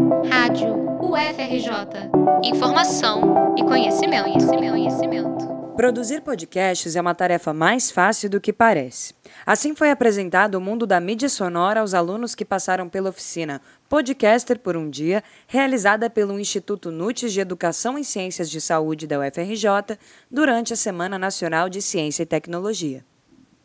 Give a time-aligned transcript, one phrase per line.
[0.00, 2.10] Rádio UFRJ.
[2.42, 5.48] Informação e conhecimento, conhecimento, conhecimento.
[5.76, 9.14] Produzir podcasts é uma tarefa mais fácil do que parece.
[9.44, 13.60] Assim foi apresentado o mundo da mídia sonora aos alunos que passaram pela oficina
[13.90, 19.18] Podcaster por um Dia, realizada pelo Instituto NUTES de Educação em Ciências de Saúde da
[19.18, 19.98] UFRJ
[20.30, 23.04] durante a Semana Nacional de Ciência e Tecnologia.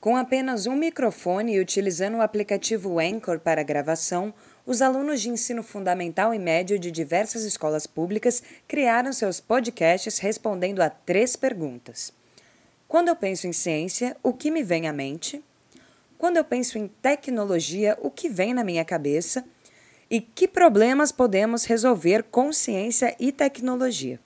[0.00, 4.32] Com apenas um microfone e utilizando o aplicativo Anchor para gravação,
[4.66, 10.80] os alunos de ensino fundamental e médio de diversas escolas públicas criaram seus podcasts respondendo
[10.80, 12.12] a três perguntas.
[12.88, 15.42] Quando eu penso em ciência, o que me vem à mente?
[16.18, 19.44] Quando eu penso em tecnologia, o que vem na minha cabeça?
[20.10, 24.18] E que problemas podemos resolver com ciência e tecnologia?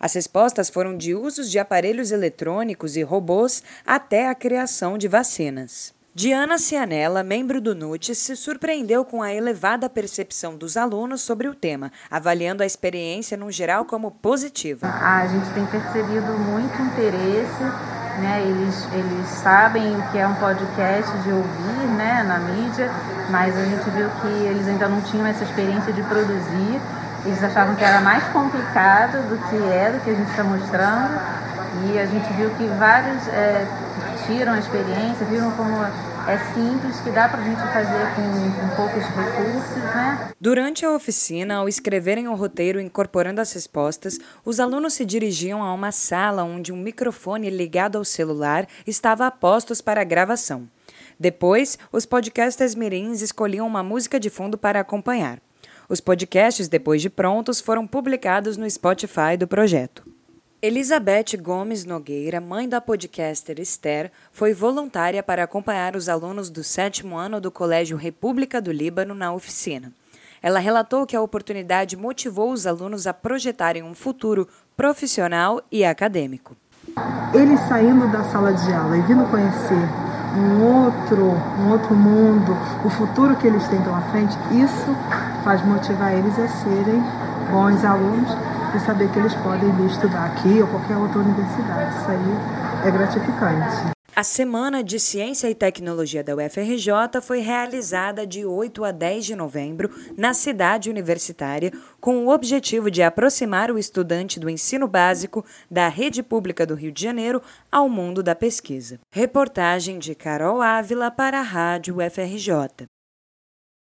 [0.00, 5.92] As respostas foram de usos de aparelhos eletrônicos e robôs até a criação de vacinas.
[6.14, 11.54] Diana Cianella, membro do NUT, se surpreendeu com a elevada percepção dos alunos sobre o
[11.54, 14.88] tema, avaliando a experiência no geral como positiva.
[14.88, 17.62] A gente tem percebido muito interesse,
[18.20, 18.42] né?
[18.44, 22.24] eles, eles sabem o que é um podcast de ouvir né?
[22.24, 22.90] na mídia,
[23.30, 26.80] mas a gente viu que eles ainda não tinham essa experiência de produzir
[27.24, 31.20] eles achavam que era mais complicado do que é, do que a gente está mostrando.
[31.84, 33.66] E a gente viu que vários é,
[34.28, 38.76] tiram a experiência, viram como é simples, que dá para a gente fazer com, com,
[38.76, 40.30] poucos recursos, né?
[40.38, 45.72] Durante a oficina, ao escreverem o roteiro incorporando as respostas, os alunos se dirigiam a
[45.72, 50.68] uma sala onde um microfone ligado ao celular estava a postos para a gravação.
[51.18, 55.40] Depois, os podcasters mirins escolhiam uma música de fundo para acompanhar.
[55.88, 60.07] Os podcasts, depois de prontos, foram publicados no Spotify do projeto.
[60.60, 67.16] Elizabeth Gomes Nogueira, mãe da podcaster Esther, foi voluntária para acompanhar os alunos do sétimo
[67.16, 69.92] ano do Colégio República do Líbano na oficina.
[70.42, 76.56] Ela relatou que a oportunidade motivou os alunos a projetarem um futuro profissional e acadêmico.
[77.32, 79.88] Eles saindo da sala de aula e vindo conhecer
[80.36, 81.22] um outro,
[81.60, 82.52] um outro mundo,
[82.84, 84.92] o futuro que eles têm pela frente, isso
[85.44, 87.00] faz motivar eles a serem
[87.52, 91.96] bons alunos e saber que eles podem vir estudar aqui ou qualquer outra universidade.
[91.96, 93.98] Isso aí é gratificante.
[94.18, 99.36] A Semana de Ciência e Tecnologia da UFRJ foi realizada de 8 a 10 de
[99.36, 105.86] novembro na cidade universitária, com o objetivo de aproximar o estudante do ensino básico da
[105.86, 107.40] rede pública do Rio de Janeiro
[107.70, 108.98] ao mundo da pesquisa.
[109.08, 112.88] Reportagem de Carol Ávila para a Rádio UFRJ.